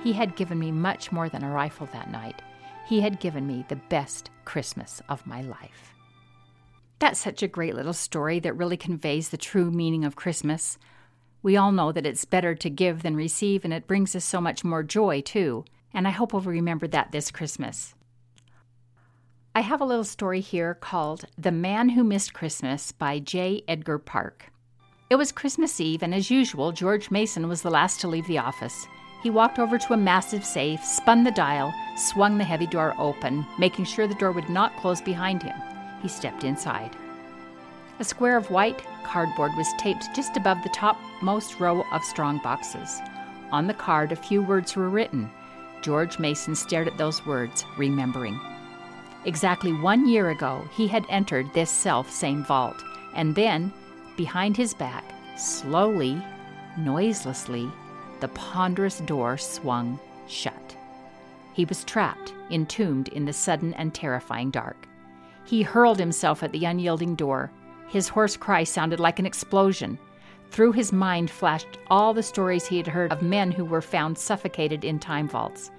He 0.03 0.13
had 0.13 0.35
given 0.35 0.59
me 0.59 0.73
much 0.73 1.13
more 1.13 1.29
than 1.29 1.45
a 1.45 1.51
rifle 1.51 1.89
that 1.93 2.11
night. 2.11 2.41
He 2.87 3.01
had 3.01 3.21
given 3.21 3.47
me 3.47 3.67
the 3.69 3.77
best 3.77 4.31
Christmas 4.45 5.03
of 5.09 5.27
my 5.27 5.43
life. 5.43 5.95
That's 6.99 7.21
such 7.21 7.43
a 7.43 7.49
great 7.49 7.75
little 7.75 7.93
story 7.93 8.41
that 8.41 8.57
really 8.57 8.77
conveys 8.77 9.29
the 9.29 9.37
true 9.37 9.71
meaning 9.71 10.05
of 10.05 10.17
Christmas. 10.17 10.79
We 11.43 11.57
all 11.57 11.73
know 11.73 11.93
that 11.93 12.07
it's 12.07 12.25
better 12.25 12.55
to 12.55 12.71
give 12.71 13.03
than 13.03 13.17
receive, 13.17 13.65
and 13.65 13.75
it 13.75 13.87
brings 13.87 14.17
us 14.17 14.25
so 14.25 14.41
much 14.41 14.65
more 14.65 14.83
joy, 14.83 15.21
too. 15.21 15.65
And 15.93 16.09
I 16.09 16.13
hope 16.13 16.33
we'll 16.33 16.43
remember 16.43 16.87
that 16.89 17.13
this 17.13 17.31
Christmas. 17.31 17.95
I 19.55 19.61
have 19.61 19.83
a 19.83 19.85
little 19.85 20.05
story 20.05 20.41
here 20.41 20.73
called 20.73 21.27
The 21.37 21.53
Man 21.53 21.91
Who 21.91 22.05
Missed 22.05 22.33
Christmas 22.33 22.91
by 22.91 23.19
J. 23.19 23.63
Edgar 23.69 23.99
Park. 23.99 24.51
It 25.11 25.17
was 25.17 25.31
Christmas 25.31 25.79
Eve, 25.79 26.03
and 26.03 26.15
as 26.15 26.31
usual, 26.31 26.73
George 26.73 27.11
Mason 27.11 27.47
was 27.49 27.61
the 27.61 27.71
last 27.71 28.01
to 28.01 28.09
leave 28.09 28.27
the 28.27 28.39
office. 28.39 28.87
He 29.23 29.29
walked 29.29 29.59
over 29.59 29.77
to 29.77 29.93
a 29.93 29.99
massive 29.99 30.43
safe, 30.43 30.83
spun 30.83 31.23
the 31.23 31.31
dial, 31.31 31.71
swung 31.99 32.39
the 32.39 32.45
heavy 32.45 32.67
door 32.67 32.95
open, 32.97 33.45
making 33.59 33.85
sure 33.85 34.07
the 34.07 34.15
door 34.15 34.33
would 34.33 34.49
not 34.49 34.75
close 34.79 35.03
behind 35.03 35.43
him. 35.43 35.57
He 36.01 36.09
stepped 36.09 36.45
inside. 36.45 36.97
A 37.99 38.05
square 38.05 38.39
of 38.39 38.51
white 38.51 38.83
cardboard 39.05 39.53
was 39.59 39.69
taped 39.79 40.15
just 40.17 40.39
above 40.39 40.63
the 40.63 40.71
topmost 40.71 41.61
row 41.61 41.85
of 41.93 42.03
strong 42.05 42.39
boxes. 42.39 43.03
On 43.51 43.67
the 43.67 43.75
card, 43.75 44.13
a 44.13 44.17
few 44.17 44.43
words 44.43 44.75
were 44.77 44.89
written. 44.89 45.31
George 45.83 46.19
Mason 46.19 46.55
stared 46.55 46.89
at 46.89 46.97
those 46.97 47.27
words, 47.27 47.67
remembering. 47.77 48.41
Exactly 49.25 49.73
one 49.73 50.09
year 50.09 50.31
ago, 50.31 50.69
he 50.73 50.89
had 50.89 51.07
entered 51.09 51.53
this 51.53 51.71
self 51.71 52.11
same 52.11 52.45
vault, 52.45 52.83
and 53.15 53.35
then, 53.35 53.73
behind 54.17 54.57
his 54.57 54.75
back, 54.75 55.05
slowly, 55.37 56.21
noiselessly, 56.77 57.71
the 58.21 58.29
ponderous 58.29 58.99
door 59.01 59.39
swung 59.39 59.99
shut. 60.29 60.77
He 61.53 61.65
was 61.65 61.85
trapped, 61.85 62.33
entombed 62.51 63.09
in 63.09 63.25
the 63.25 63.33
sudden 63.33 63.75
and 63.75 63.95
terrifying 63.95 64.51
dark. 64.51 64.89
He 65.45 65.63
hurled 65.63 65.99
himself 65.99 66.43
at 66.43 66.53
the 66.53 66.65
unyielding 66.65 67.15
door, 67.15 67.51
his 67.89 68.09
hoarse 68.09 68.37
cry 68.37 68.65
sounded 68.65 68.99
like 69.01 69.19
an 69.19 69.27
explosion. 69.27 69.99
Through 70.51 70.73
his 70.73 70.93
mind 70.93 71.31
flashed 71.31 71.79
all 71.89 72.13
the 72.15 72.23
stories 72.23 72.67
he 72.67 72.77
had 72.79 72.87
heard 72.87 73.13
of 73.13 73.23
men 73.23 73.53
who 73.53 73.65
were 73.65 73.83
found 73.83 74.19
suffocated 74.19 74.85
in 74.85 74.99
time 74.99 75.29
vaults. 75.29 75.71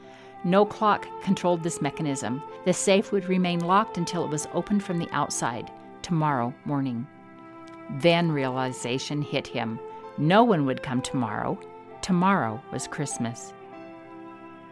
No 0.44 0.66
clock 0.66 1.08
controlled 1.22 1.64
this 1.64 1.82
mechanism. 1.82 2.44
The 2.66 2.74
safe 2.74 3.12
would 3.12 3.30
remain 3.30 3.60
locked 3.60 3.98
until 3.98 4.26
it 4.26 4.30
was 4.30 4.48
opened 4.54 4.84
from 4.84 4.98
the 4.98 5.10
outside, 5.12 5.72
tomorrow 6.02 6.54
morning. 6.66 7.08
Then 8.00 8.32
realization 8.32 9.22
hit 9.22 9.48
him. 9.48 9.80
No 10.18 10.44
one 10.44 10.66
would 10.66 10.84
come 10.84 11.02
tomorrow. 11.02 11.58
Tomorrow 12.02 12.62
was 12.72 12.88
Christmas. 12.88 13.54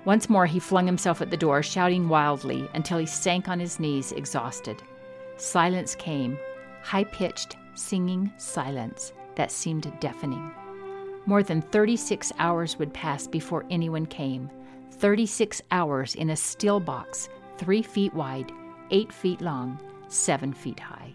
Once 0.03 0.29
more, 0.29 0.45
he 0.45 0.59
flung 0.59 0.85
himself 0.85 1.21
at 1.21 1.29
the 1.29 1.37
door, 1.37 1.61
shouting 1.61 2.09
wildly 2.09 2.67
until 2.73 2.97
he 2.97 3.05
sank 3.05 3.47
on 3.47 3.59
his 3.59 3.79
knees, 3.79 4.11
exhausted. 4.11 4.81
Silence 5.37 5.95
came, 5.95 6.37
high 6.83 7.03
pitched, 7.03 7.55
singing 7.75 8.31
silence 8.37 9.13
that 9.35 9.51
seemed 9.51 9.91
deafening. 9.99 10.51
More 11.25 11.43
than 11.43 11.61
36 11.61 12.31
hours 12.39 12.79
would 12.79 12.93
pass 12.93 13.27
before 13.27 13.65
anyone 13.69 14.07
came. 14.07 14.49
36 14.91 15.61
hours 15.71 16.15
in 16.15 16.29
a 16.29 16.35
steel 16.35 16.79
box, 16.79 17.29
three 17.57 17.81
feet 17.81 18.13
wide, 18.13 18.51
eight 18.91 19.11
feet 19.11 19.41
long, 19.41 19.79
seven 20.07 20.53
feet 20.53 20.79
high. 20.79 21.13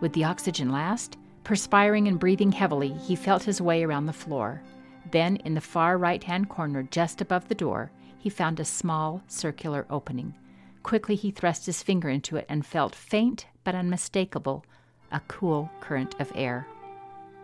Would 0.00 0.12
the 0.12 0.24
oxygen 0.24 0.70
last? 0.70 1.16
Perspiring 1.44 2.08
and 2.08 2.18
breathing 2.18 2.52
heavily, 2.52 2.92
he 2.92 3.16
felt 3.16 3.42
his 3.42 3.60
way 3.60 3.82
around 3.82 4.06
the 4.06 4.12
floor. 4.12 4.62
Then, 5.10 5.36
in 5.36 5.54
the 5.54 5.60
far 5.60 5.98
right 5.98 6.22
hand 6.22 6.48
corner, 6.48 6.84
just 6.84 7.20
above 7.20 7.48
the 7.48 7.54
door, 7.54 7.90
he 8.18 8.30
found 8.30 8.60
a 8.60 8.64
small 8.64 9.22
circular 9.26 9.84
opening. 9.90 10.34
Quickly, 10.82 11.16
he 11.16 11.30
thrust 11.30 11.66
his 11.66 11.82
finger 11.82 12.08
into 12.08 12.36
it 12.36 12.46
and 12.48 12.64
felt 12.64 12.94
faint 12.94 13.46
but 13.64 13.74
unmistakable 13.74 14.64
a 15.10 15.20
cool 15.28 15.70
current 15.80 16.14
of 16.20 16.32
air. 16.34 16.66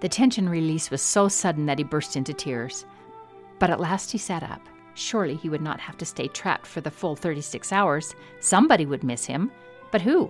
The 0.00 0.08
tension 0.08 0.48
release 0.48 0.90
was 0.90 1.02
so 1.02 1.28
sudden 1.28 1.66
that 1.66 1.78
he 1.78 1.84
burst 1.84 2.16
into 2.16 2.32
tears. 2.32 2.84
But 3.58 3.70
at 3.70 3.80
last 3.80 4.12
he 4.12 4.18
sat 4.18 4.42
up. 4.42 4.60
Surely 4.98 5.36
he 5.36 5.48
would 5.48 5.62
not 5.62 5.78
have 5.78 5.96
to 5.98 6.04
stay 6.04 6.26
trapped 6.26 6.66
for 6.66 6.80
the 6.80 6.90
full 6.90 7.14
36 7.14 7.72
hours. 7.72 8.16
Somebody 8.40 8.84
would 8.84 9.04
miss 9.04 9.24
him. 9.24 9.52
But 9.92 10.02
who? 10.02 10.28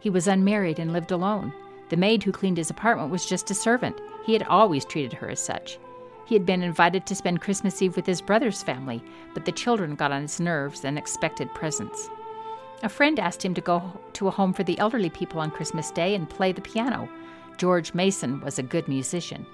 He 0.00 0.10
was 0.10 0.26
unmarried 0.26 0.80
and 0.80 0.92
lived 0.92 1.12
alone. 1.12 1.52
The 1.90 1.96
maid 1.96 2.24
who 2.24 2.32
cleaned 2.32 2.56
his 2.56 2.70
apartment 2.70 3.12
was 3.12 3.24
just 3.24 3.52
a 3.52 3.54
servant. 3.54 4.00
He 4.24 4.32
had 4.32 4.42
always 4.42 4.84
treated 4.84 5.12
her 5.12 5.30
as 5.30 5.38
such. 5.38 5.78
He 6.26 6.34
had 6.34 6.44
been 6.44 6.64
invited 6.64 7.06
to 7.06 7.14
spend 7.14 7.40
Christmas 7.40 7.80
Eve 7.80 7.94
with 7.94 8.04
his 8.04 8.20
brother's 8.20 8.64
family, 8.64 9.00
but 9.32 9.44
the 9.44 9.52
children 9.52 9.94
got 9.94 10.10
on 10.10 10.22
his 10.22 10.40
nerves 10.40 10.84
and 10.84 10.98
expected 10.98 11.54
presents. 11.54 12.08
A 12.82 12.88
friend 12.88 13.20
asked 13.20 13.44
him 13.44 13.54
to 13.54 13.60
go 13.60 13.92
to 14.14 14.26
a 14.26 14.32
home 14.32 14.52
for 14.52 14.64
the 14.64 14.78
elderly 14.80 15.10
people 15.10 15.40
on 15.40 15.52
Christmas 15.52 15.92
Day 15.92 16.16
and 16.16 16.28
play 16.28 16.50
the 16.50 16.60
piano. 16.60 17.08
George 17.58 17.94
Mason 17.94 18.40
was 18.40 18.58
a 18.58 18.64
good 18.64 18.88
musician. 18.88 19.46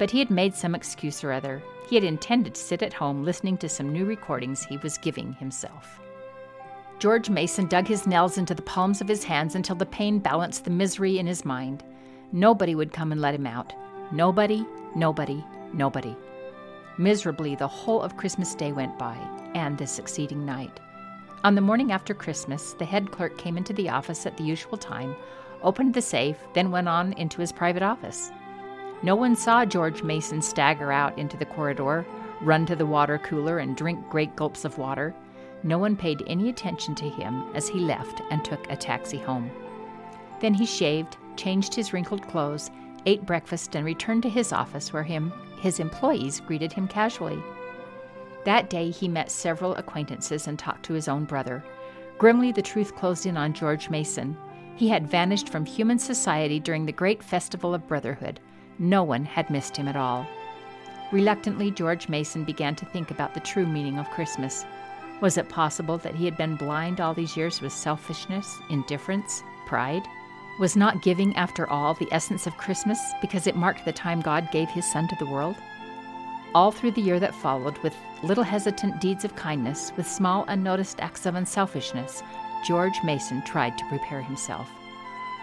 But 0.00 0.10
he 0.10 0.18
had 0.18 0.30
made 0.30 0.54
some 0.54 0.74
excuse 0.74 1.22
or 1.22 1.30
other. 1.30 1.62
He 1.86 1.94
had 1.94 2.04
intended 2.04 2.54
to 2.54 2.60
sit 2.60 2.82
at 2.82 2.94
home 2.94 3.22
listening 3.22 3.58
to 3.58 3.68
some 3.68 3.92
new 3.92 4.06
recordings 4.06 4.64
he 4.64 4.78
was 4.78 4.96
giving 4.96 5.34
himself. 5.34 6.00
George 6.98 7.28
Mason 7.28 7.66
dug 7.66 7.86
his 7.86 8.06
nails 8.06 8.38
into 8.38 8.54
the 8.54 8.62
palms 8.62 9.02
of 9.02 9.08
his 9.08 9.24
hands 9.24 9.56
until 9.56 9.76
the 9.76 9.84
pain 9.84 10.18
balanced 10.18 10.64
the 10.64 10.70
misery 10.70 11.18
in 11.18 11.26
his 11.26 11.44
mind. 11.44 11.84
Nobody 12.32 12.74
would 12.74 12.94
come 12.94 13.12
and 13.12 13.20
let 13.20 13.34
him 13.34 13.46
out. 13.46 13.74
Nobody, 14.10 14.64
nobody, 14.96 15.44
nobody. 15.74 16.16
Miserably, 16.96 17.54
the 17.54 17.68
whole 17.68 18.00
of 18.00 18.16
Christmas 18.16 18.54
Day 18.54 18.72
went 18.72 18.98
by, 18.98 19.18
and 19.54 19.76
the 19.76 19.86
succeeding 19.86 20.46
night. 20.46 20.80
On 21.44 21.54
the 21.54 21.60
morning 21.60 21.92
after 21.92 22.14
Christmas, 22.14 22.72
the 22.72 22.86
head 22.86 23.10
clerk 23.10 23.36
came 23.36 23.58
into 23.58 23.74
the 23.74 23.90
office 23.90 24.24
at 24.24 24.38
the 24.38 24.44
usual 24.44 24.78
time, 24.78 25.14
opened 25.62 25.92
the 25.92 26.00
safe, 26.00 26.38
then 26.54 26.70
went 26.70 26.88
on 26.88 27.12
into 27.14 27.42
his 27.42 27.52
private 27.52 27.82
office. 27.82 28.32
No 29.02 29.16
one 29.16 29.34
saw 29.34 29.64
George 29.64 30.02
Mason 30.02 30.42
stagger 30.42 30.92
out 30.92 31.18
into 31.18 31.36
the 31.36 31.46
corridor, 31.46 32.04
run 32.40 32.66
to 32.66 32.76
the 32.76 32.86
water 32.86 33.18
cooler, 33.18 33.58
and 33.58 33.76
drink 33.76 34.08
great 34.08 34.36
gulps 34.36 34.64
of 34.64 34.78
water. 34.78 35.14
No 35.62 35.78
one 35.78 35.96
paid 35.96 36.22
any 36.26 36.48
attention 36.48 36.94
to 36.96 37.08
him 37.08 37.44
as 37.54 37.68
he 37.68 37.80
left 37.80 38.22
and 38.30 38.44
took 38.44 38.70
a 38.70 38.76
taxi 38.76 39.18
home. 39.18 39.50
Then 40.40 40.54
he 40.54 40.66
shaved, 40.66 41.16
changed 41.36 41.74
his 41.74 41.92
wrinkled 41.92 42.26
clothes, 42.28 42.70
ate 43.06 43.24
breakfast, 43.24 43.74
and 43.74 43.84
returned 43.84 44.22
to 44.24 44.28
his 44.28 44.52
office 44.52 44.92
where 44.92 45.02
him 45.02 45.32
his 45.60 45.78
employees 45.78 46.40
greeted 46.40 46.72
him 46.72 46.88
casually. 46.88 47.42
That 48.44 48.70
day 48.70 48.90
he 48.90 49.08
met 49.08 49.30
several 49.30 49.74
acquaintances 49.74 50.46
and 50.48 50.58
talked 50.58 50.84
to 50.86 50.94
his 50.94 51.08
own 51.08 51.24
brother. 51.24 51.62
Grimly, 52.16 52.52
the 52.52 52.62
truth 52.62 52.96
closed 52.96 53.26
in 53.26 53.36
on 53.36 53.52
George 53.52 53.90
Mason. 53.90 54.36
He 54.76 54.88
had 54.88 55.10
vanished 55.10 55.50
from 55.50 55.66
human 55.66 55.98
society 55.98 56.58
during 56.58 56.86
the 56.86 56.92
great 56.92 57.22
festival 57.22 57.74
of 57.74 57.86
brotherhood. 57.86 58.40
No 58.80 59.04
one 59.04 59.26
had 59.26 59.50
missed 59.50 59.76
him 59.76 59.88
at 59.88 59.94
all. 59.94 60.26
Reluctantly, 61.12 61.70
George 61.70 62.08
Mason 62.08 62.44
began 62.44 62.74
to 62.76 62.86
think 62.86 63.10
about 63.10 63.34
the 63.34 63.40
true 63.40 63.66
meaning 63.66 63.98
of 63.98 64.08
Christmas. 64.08 64.64
Was 65.20 65.36
it 65.36 65.50
possible 65.50 65.98
that 65.98 66.14
he 66.14 66.24
had 66.24 66.38
been 66.38 66.56
blind 66.56 66.98
all 66.98 67.12
these 67.12 67.36
years 67.36 67.60
with 67.60 67.74
selfishness, 67.74 68.58
indifference, 68.70 69.42
pride? 69.66 70.02
Was 70.58 70.76
not 70.76 71.02
giving, 71.02 71.36
after 71.36 71.68
all, 71.68 71.92
the 71.92 72.08
essence 72.10 72.46
of 72.46 72.56
Christmas 72.56 72.98
because 73.20 73.46
it 73.46 73.54
marked 73.54 73.84
the 73.84 73.92
time 73.92 74.22
God 74.22 74.50
gave 74.50 74.70
his 74.70 74.90
Son 74.90 75.06
to 75.08 75.16
the 75.16 75.30
world? 75.30 75.56
All 76.54 76.72
through 76.72 76.92
the 76.92 77.02
year 77.02 77.20
that 77.20 77.34
followed, 77.34 77.76
with 77.78 77.94
little 78.22 78.44
hesitant 78.44 78.98
deeds 78.98 79.26
of 79.26 79.36
kindness, 79.36 79.92
with 79.94 80.08
small 80.08 80.46
unnoticed 80.48 81.00
acts 81.00 81.26
of 81.26 81.34
unselfishness, 81.34 82.22
George 82.66 82.98
Mason 83.04 83.42
tried 83.42 83.76
to 83.76 83.88
prepare 83.90 84.22
himself. 84.22 84.70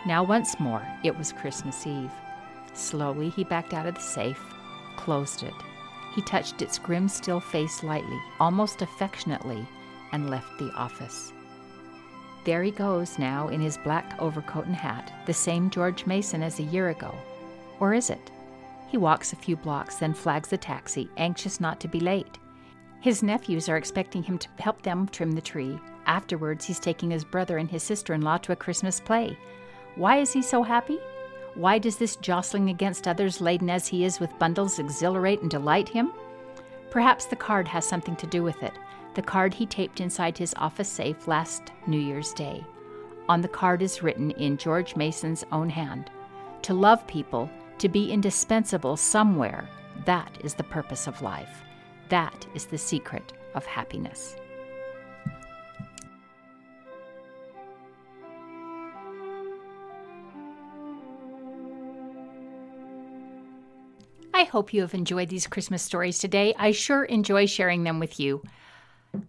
Now, 0.07 0.23
once 0.23 0.59
more, 0.59 0.81
it 1.03 1.15
was 1.15 1.31
Christmas 1.33 1.85
Eve. 1.85 2.11
Slowly, 2.77 3.29
he 3.29 3.43
backed 3.43 3.73
out 3.73 3.87
of 3.87 3.95
the 3.95 4.01
safe, 4.01 4.41
closed 4.95 5.43
it. 5.43 5.53
he 6.17 6.21
touched 6.23 6.63
its 6.63 6.79
grim, 6.79 7.07
still 7.07 7.39
face 7.39 7.83
lightly, 7.83 8.19
almost 8.39 8.81
affectionately, 8.81 9.67
and 10.11 10.31
left 10.31 10.57
the 10.57 10.71
office. 10.73 11.31
There 12.43 12.63
he 12.63 12.71
goes 12.71 13.19
now 13.19 13.49
in 13.49 13.61
his 13.61 13.77
black 13.77 14.15
overcoat 14.19 14.65
and 14.65 14.75
hat, 14.75 15.11
the 15.27 15.33
same 15.33 15.69
George 15.69 16.07
Mason 16.07 16.41
as 16.41 16.59
a 16.59 16.63
year 16.63 16.89
ago. 16.89 17.13
Or 17.79 17.93
is 17.93 18.09
it? 18.09 18.31
He 18.87 18.97
walks 18.97 19.31
a 19.31 19.35
few 19.35 19.55
blocks, 19.55 19.97
then 19.97 20.15
flags 20.15 20.51
a 20.53 20.57
taxi, 20.57 21.07
anxious 21.17 21.59
not 21.59 21.79
to 21.81 21.87
be 21.87 21.99
late. 21.99 22.39
His 23.01 23.21
nephews 23.21 23.69
are 23.69 23.77
expecting 23.77 24.23
him 24.23 24.39
to 24.39 24.47
help 24.57 24.81
them 24.81 25.07
trim 25.09 25.33
the 25.33 25.41
tree. 25.41 25.77
Afterwards, 26.07 26.65
he's 26.65 26.79
taking 26.79 27.11
his 27.11 27.25
brother 27.25 27.57
and 27.57 27.69
his 27.69 27.83
sister 27.83 28.13
in 28.15 28.21
law 28.21 28.37
to 28.37 28.53
a 28.53 28.55
Christmas 28.55 28.99
play. 28.99 29.37
Why 29.95 30.17
is 30.17 30.33
he 30.33 30.41
so 30.41 30.63
happy? 30.63 30.97
Why 31.57 31.79
does 31.79 31.97
this 31.97 32.17
jostling 32.17 32.69
against 32.69 33.07
others, 33.07 33.41
laden 33.41 33.67
as 33.67 33.87
he 33.87 34.05
is 34.05 34.19
with 34.19 34.37
bundles, 34.37 34.77
exhilarate 34.77 35.41
and 35.41 35.49
delight 35.49 35.89
him? 35.89 36.13
Perhaps 36.91 37.25
the 37.25 37.35
card 37.35 37.67
has 37.67 37.83
something 37.83 38.15
to 38.17 38.27
do 38.27 38.43
with 38.43 38.61
it. 38.61 38.73
The 39.15 39.23
card 39.23 39.55
he 39.55 39.65
taped 39.65 39.99
inside 39.99 40.37
his 40.37 40.53
office 40.57 40.87
safe 40.87 41.27
last 41.27 41.71
New 41.87 41.97
Year's 41.97 42.31
Day. 42.33 42.63
On 43.27 43.41
the 43.41 43.47
card 43.47 43.81
is 43.81 44.03
written 44.03 44.29
in 44.31 44.57
George 44.57 44.95
Mason's 44.95 45.43
own 45.51 45.67
hand 45.67 46.11
To 46.61 46.75
love 46.75 47.07
people, 47.07 47.49
to 47.79 47.89
be 47.89 48.11
indispensable 48.11 48.95
somewhere, 48.95 49.67
that 50.05 50.37
is 50.43 50.53
the 50.53 50.63
purpose 50.63 51.07
of 51.07 51.23
life. 51.23 51.63
That 52.09 52.45
is 52.53 52.65
the 52.65 52.77
secret 52.77 53.33
of 53.55 53.65
happiness. 53.65 54.35
Hope 64.47 64.73
you 64.73 64.81
have 64.81 64.93
enjoyed 64.93 65.29
these 65.29 65.47
Christmas 65.47 65.83
stories 65.83 66.19
today. 66.19 66.53
I 66.57 66.71
sure 66.71 67.03
enjoy 67.03 67.45
sharing 67.45 67.83
them 67.83 67.99
with 67.99 68.19
you. 68.19 68.43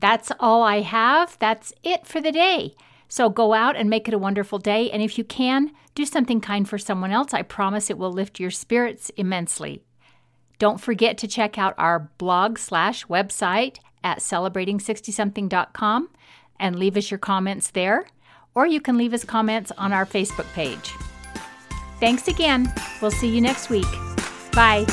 That's 0.00 0.32
all 0.40 0.62
I 0.62 0.80
have. 0.80 1.38
That's 1.38 1.72
it 1.82 2.06
for 2.06 2.20
the 2.20 2.32
day. 2.32 2.74
So 3.08 3.30
go 3.30 3.54
out 3.54 3.76
and 3.76 3.88
make 3.88 4.06
it 4.06 4.14
a 4.14 4.18
wonderful 4.18 4.58
day. 4.58 4.90
And 4.90 5.02
if 5.02 5.16
you 5.16 5.24
can, 5.24 5.72
do 5.94 6.04
something 6.04 6.40
kind 6.40 6.68
for 6.68 6.78
someone 6.78 7.10
else. 7.10 7.32
I 7.32 7.42
promise 7.42 7.90
it 7.90 7.98
will 7.98 8.12
lift 8.12 8.38
your 8.38 8.50
spirits 8.50 9.10
immensely. 9.16 9.82
Don't 10.58 10.80
forget 10.80 11.16
to 11.18 11.28
check 11.28 11.56
out 11.56 11.74
our 11.78 12.10
blog 12.18 12.58
slash 12.58 13.06
website 13.06 13.78
at 14.04 14.18
celebrating60something.com 14.18 16.10
and 16.60 16.78
leave 16.78 16.96
us 16.96 17.10
your 17.10 17.18
comments 17.18 17.70
there. 17.70 18.06
Or 18.54 18.66
you 18.66 18.80
can 18.80 18.98
leave 18.98 19.14
us 19.14 19.24
comments 19.24 19.72
on 19.78 19.92
our 19.92 20.04
Facebook 20.04 20.52
page. 20.52 20.92
Thanks 22.00 22.28
again. 22.28 22.72
We'll 23.00 23.10
see 23.10 23.28
you 23.28 23.40
next 23.40 23.70
week. 23.70 23.86
Bye. 24.52 24.86